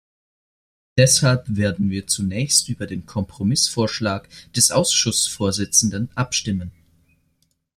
[0.97, 6.71] Deshalb werden wir zunächst über den Kompromissvorschlag des Ausschussvorsitzenden abstimmen.